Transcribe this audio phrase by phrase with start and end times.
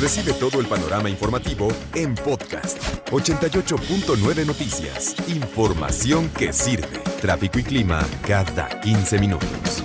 [0.00, 2.80] Recibe todo el panorama informativo en podcast
[3.10, 5.16] 88.9 Noticias.
[5.28, 7.00] Información que sirve.
[7.20, 9.82] Tráfico y clima cada 15 minutos.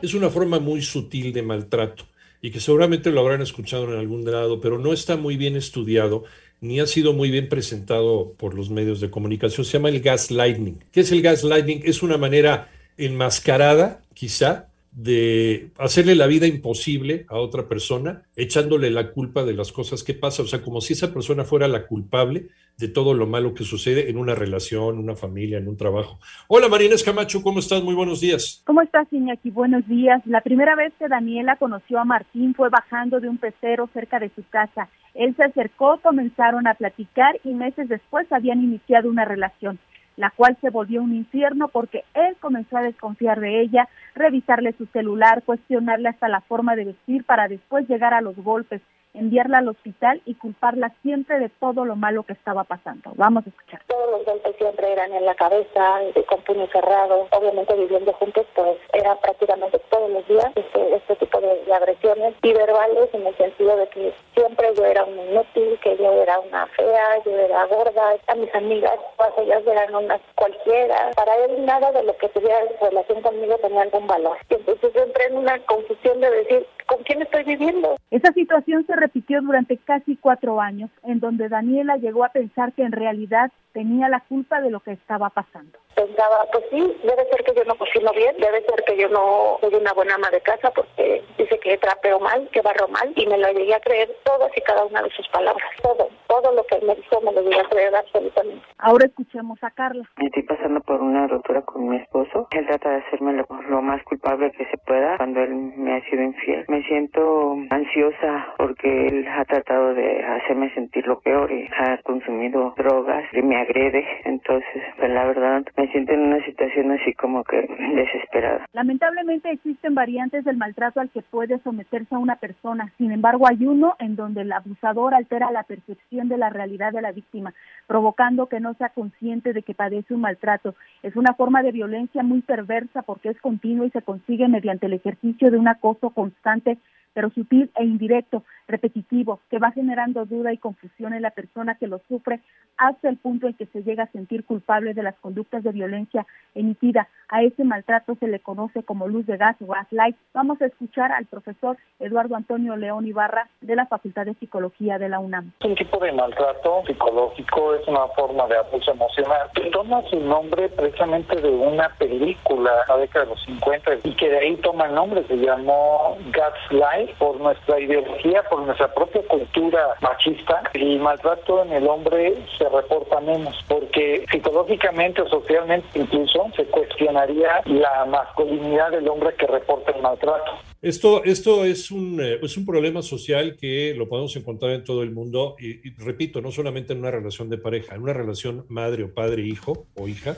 [0.00, 2.04] Es una forma muy sutil de maltrato
[2.40, 6.22] y que seguramente lo habrán escuchado en algún lado, pero no está muy bien estudiado
[6.60, 9.64] ni ha sido muy bien presentado por los medios de comunicación.
[9.64, 10.84] Se llama el gaslighting.
[10.92, 11.82] ¿Qué es el gaslighting?
[11.84, 14.67] Es una manera enmascarada, quizá,
[14.98, 20.12] de hacerle la vida imposible a otra persona, echándole la culpa de las cosas que
[20.12, 23.62] pasan, o sea, como si esa persona fuera la culpable de todo lo malo que
[23.62, 26.18] sucede en una relación, una familia, en un trabajo.
[26.48, 27.80] Hola Marina Escamacho, ¿cómo estás?
[27.84, 28.60] Muy buenos días.
[28.66, 29.50] ¿Cómo estás, Iñaki?
[29.50, 30.20] Buenos días.
[30.26, 34.32] La primera vez que Daniela conoció a Martín fue bajando de un pecero cerca de
[34.34, 34.88] su casa.
[35.14, 39.78] Él se acercó, comenzaron a platicar y meses después habían iniciado una relación
[40.18, 44.86] la cual se volvió un infierno porque él comenzó a desconfiar de ella, revisarle su
[44.86, 48.82] celular, cuestionarle hasta la forma de vestir para después llegar a los golpes
[49.14, 53.12] enviarla al hospital y culparla siempre de todo lo malo que estaba pasando.
[53.16, 53.82] Vamos a escuchar.
[53.86, 57.26] Todos los golpes siempre eran en la cabeza, con puño cerrado.
[57.32, 62.52] Obviamente viviendo juntos, pues era prácticamente todos los días este, este tipo de, agresiones y
[62.52, 66.66] verbales en el sentido de que siempre yo era un inútil, que yo era una
[66.68, 68.16] fea, yo era gorda.
[68.26, 71.10] A mis amigas, todas ellas eran unas cualquiera.
[71.14, 74.38] Para él nada de lo que tuviera relación conmigo tenía algún valor.
[74.48, 77.96] Y entonces yo entré en una confusión de decir, ¿con quién estoy viviendo?
[78.10, 82.82] Esa situación se repitió durante casi cuatro años, en donde Daniela llegó a pensar que
[82.82, 85.78] en realidad tenía la culpa de lo que estaba pasando.
[85.94, 89.58] Pensaba, pues sí, debe ser que yo no cocino bien, debe ser que yo no
[89.60, 93.26] soy una buena ama de casa porque dice que trapeo mal, que barro mal, y
[93.26, 96.64] me lo llegué a creer todas y cada una de sus palabras, todo, todo lo
[96.66, 98.64] que él me dijo me lo llegué a creer absolutamente.
[98.78, 100.08] Ahora escuchemos a Carla.
[100.18, 102.46] Estoy pasando por una ruptura con mi esposo.
[102.52, 106.10] Él trata de hacerme lo, lo más culpable que se pueda cuando él me ha
[106.10, 106.64] sido infiel.
[106.68, 112.74] Me siento ansiosa porque él ha tratado de hacerme sentir lo peor y ha consumido
[112.76, 114.04] drogas y me agrede.
[114.24, 118.66] Entonces, pues la verdad, me siento en una situación así como que desesperada.
[118.72, 122.92] Lamentablemente existen variantes del maltrato al que puede someterse a una persona.
[122.98, 127.02] Sin embargo, hay uno en donde el abusador altera la percepción de la realidad de
[127.02, 127.54] la víctima,
[127.86, 130.74] provocando que no sea consciente de que padece un maltrato.
[131.02, 134.94] Es una forma de violencia muy perversa porque es continua y se consigue mediante el
[134.94, 136.80] ejercicio de un acoso constante dice,
[137.14, 141.86] pero sutil e indirecto, repetitivo, que va generando duda y confusión en la persona que
[141.86, 142.40] lo sufre
[142.76, 146.26] hasta el punto en que se llega a sentir culpable de las conductas de violencia
[146.54, 147.08] emitida.
[147.28, 150.16] A ese maltrato se le conoce como luz de gas o gaslight.
[150.32, 155.08] Vamos a escuchar al profesor Eduardo Antonio León Ibarra de la Facultad de Psicología de
[155.08, 155.52] la UNAM.
[155.64, 160.68] Un tipo de maltrato psicológico es una forma de abuso emocional que toma su nombre
[160.68, 164.86] precisamente de una película de la década de los 50 y que de ahí toma
[164.86, 171.62] el nombre, se llamó Gaslight por nuestra ideología, por nuestra propia cultura machista, el maltrato
[171.64, 178.90] en el hombre se reporta menos, porque psicológicamente o socialmente incluso se cuestionaría la masculinidad
[178.90, 180.52] del hombre que reporta el maltrato.
[180.80, 185.02] Esto, esto es, un, eh, es un problema social que lo podemos encontrar en todo
[185.02, 188.64] el mundo y, y repito, no solamente en una relación de pareja, en una relación
[188.68, 190.36] madre o padre, hijo o hija,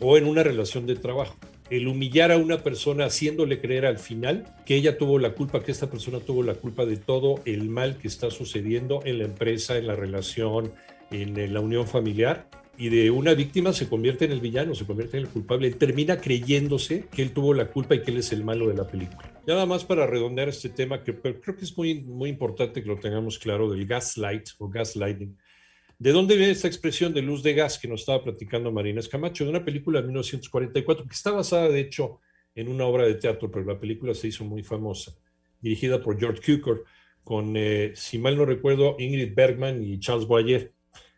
[0.00, 1.34] o en una relación de trabajo
[1.70, 5.72] el humillar a una persona haciéndole creer al final que ella tuvo la culpa, que
[5.72, 9.76] esta persona tuvo la culpa de todo el mal que está sucediendo en la empresa,
[9.76, 10.72] en la relación,
[11.10, 12.48] en la unión familiar.
[12.80, 15.68] Y de una víctima se convierte en el villano, se convierte en el culpable.
[15.72, 18.86] Termina creyéndose que él tuvo la culpa y que él es el malo de la
[18.86, 19.32] película.
[19.48, 23.00] Nada más para redondear este tema, que creo que es muy, muy importante que lo
[23.00, 25.36] tengamos claro, del gaslight o gaslighting
[26.00, 29.42] ¿De dónde viene esta expresión de luz de gas que nos estaba platicando Marina Escamacho?
[29.42, 32.20] De una película de 1944 que está basada, de hecho,
[32.54, 35.12] en una obra de teatro, pero la película se hizo muy famosa,
[35.60, 36.84] dirigida por George Cukor,
[37.24, 40.72] con, eh, si mal no recuerdo, Ingrid Bergman y Charles Boyer,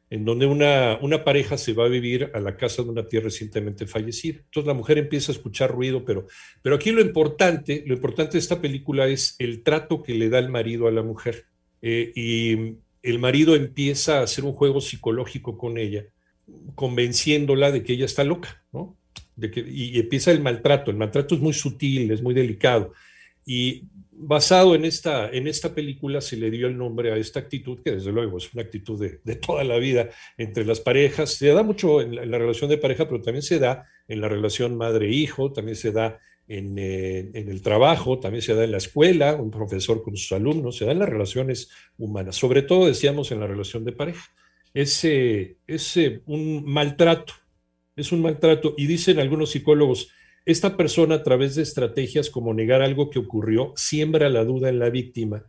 [0.08, 3.20] en donde una, una pareja se va a vivir a la casa de una tía
[3.20, 4.38] recientemente fallecida.
[4.38, 6.26] Entonces la mujer empieza a escuchar ruido, pero,
[6.62, 10.38] pero aquí lo importante, lo importante de esta película es el trato que le da
[10.38, 11.44] el marido a la mujer.
[11.82, 16.06] Eh, y el marido empieza a hacer un juego psicológico con ella,
[16.74, 18.96] convenciéndola de que ella está loca, ¿no?
[19.36, 20.90] De que, y empieza el maltrato.
[20.90, 22.92] El maltrato es muy sutil, es muy delicado.
[23.46, 27.80] Y basado en esta, en esta película se le dio el nombre a esta actitud,
[27.82, 31.34] que desde luego es una actitud de, de toda la vida entre las parejas.
[31.34, 34.20] Se da mucho en la, en la, relación de pareja, pero también se da en
[34.20, 36.20] la relación madre-hijo, también se da
[36.50, 40.32] en, eh, en, el trabajo, también se da en la escuela, un profesor con sus
[40.32, 44.24] alumnos, se da en las relaciones humanas, sobre todo decíamos en la relación de pareja.
[44.74, 45.04] Es,
[46.26, 47.34] un maltrato,
[47.94, 48.74] es un maltrato.
[48.76, 50.10] Y dicen algunos psicólogos,
[50.44, 54.80] esta persona a través de estrategias como negar algo que ocurrió, siembra la duda en
[54.80, 55.44] la víctima,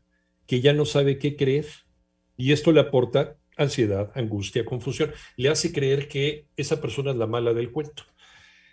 [0.46, 1.66] que ya no sabe qué creer.
[2.38, 5.12] Y esto le aporta ansiedad, angustia, confusión.
[5.36, 8.04] Le hace creer que esa persona es la mala del cuento.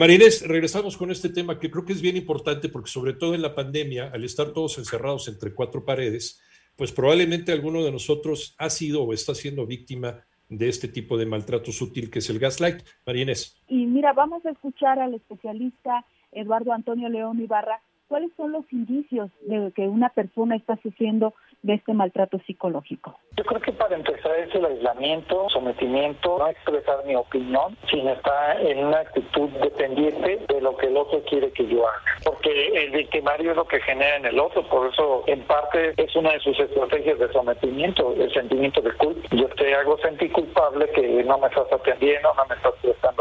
[0.00, 3.42] Marinés, regresamos con este tema que creo que es bien importante porque sobre todo en
[3.42, 6.40] la pandemia, al estar todos encerrados entre cuatro paredes,
[6.76, 11.26] pues probablemente alguno de nosotros ha sido o está siendo víctima de este tipo de
[11.26, 12.84] maltrato sutil que es el gaslight.
[13.04, 13.60] Marinés.
[13.66, 19.32] Y mira, vamos a escuchar al especialista Eduardo Antonio León Ibarra cuáles son los indicios
[19.48, 23.18] de que una persona está sufriendo de este maltrato psicológico?
[23.36, 28.60] Yo creo que para empezar es el aislamiento, sometimiento, no expresar mi opinión, sino estar
[28.60, 32.02] en una actitud dependiente de lo que el otro quiere que yo haga.
[32.24, 36.14] Porque el victimario es lo que genera en el otro, por eso en parte es
[36.16, 39.28] una de sus estrategias de sometimiento, el sentimiento de culpa.
[39.30, 43.17] Yo te hago sentir culpable que no me estás atendiendo, no me estás prestando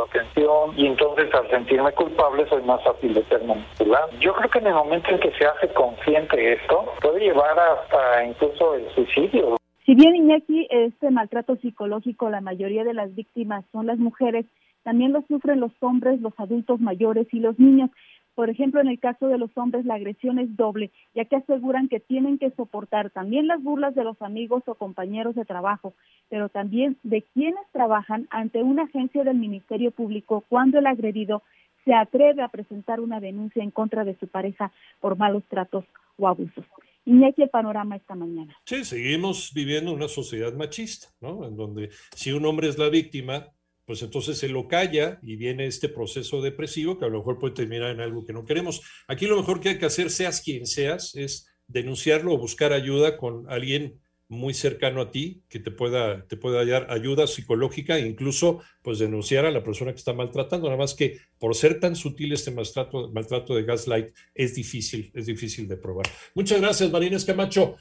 [0.76, 4.10] y entonces al sentirme culpable soy más fácil de ser manipulado.
[4.20, 8.26] Yo creo que en el momento en que se hace consciente esto, puede llevar hasta
[8.26, 9.58] incluso el suicidio.
[9.86, 14.46] Si bien Iñaki, este maltrato psicológico, la mayoría de las víctimas son las mujeres,
[14.84, 17.90] también lo sufren los hombres, los adultos mayores y los niños.
[18.38, 21.88] Por ejemplo, en el caso de los hombres, la agresión es doble, ya que aseguran
[21.88, 25.96] que tienen que soportar también las burlas de los amigos o compañeros de trabajo,
[26.30, 31.42] pero también de quienes trabajan ante una agencia del Ministerio Público cuando el agredido
[31.84, 35.86] se atreve a presentar una denuncia en contra de su pareja por malos tratos
[36.20, 36.64] o abusos.
[37.06, 38.56] Iñaki, el panorama esta mañana.
[38.66, 41.44] Sí, seguimos viviendo una sociedad machista, ¿no?
[41.44, 43.48] En donde si un hombre es la víctima,
[43.88, 47.54] pues entonces se lo calla y viene este proceso depresivo que a lo mejor puede
[47.54, 48.82] terminar en algo que no queremos.
[49.08, 53.16] Aquí lo mejor que hay que hacer, seas quien seas, es denunciarlo o buscar ayuda
[53.16, 58.62] con alguien muy cercano a ti que te pueda, te pueda dar ayuda psicológica incluso
[58.82, 60.68] pues denunciar a la persona que está maltratando.
[60.68, 65.28] Nada más que por ser tan sutil este maltrato, maltrato de gaslight es difícil, es
[65.28, 66.08] difícil de probar.
[66.36, 67.78] Muchas gracias, Marines Camacho.